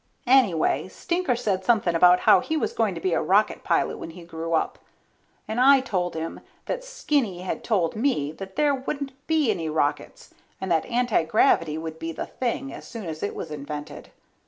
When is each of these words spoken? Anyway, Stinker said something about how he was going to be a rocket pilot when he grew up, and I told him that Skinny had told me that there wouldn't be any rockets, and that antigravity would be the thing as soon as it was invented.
Anyway, 0.25 0.87
Stinker 0.87 1.35
said 1.35 1.63
something 1.63 1.93
about 1.93 2.21
how 2.21 2.39
he 2.39 2.57
was 2.57 2.73
going 2.73 2.95
to 2.95 2.99
be 3.01 3.13
a 3.13 3.21
rocket 3.21 3.63
pilot 3.63 3.99
when 3.99 4.09
he 4.09 4.23
grew 4.23 4.53
up, 4.55 4.79
and 5.47 5.61
I 5.61 5.79
told 5.79 6.15
him 6.15 6.39
that 6.65 6.83
Skinny 6.83 7.41
had 7.43 7.63
told 7.63 7.95
me 7.95 8.31
that 8.31 8.55
there 8.55 8.73
wouldn't 8.73 9.11
be 9.27 9.51
any 9.51 9.69
rockets, 9.69 10.33
and 10.59 10.71
that 10.71 10.87
antigravity 10.89 11.77
would 11.77 11.99
be 11.99 12.11
the 12.11 12.25
thing 12.25 12.73
as 12.73 12.87
soon 12.87 13.05
as 13.05 13.21
it 13.21 13.35
was 13.35 13.51
invented. 13.51 14.09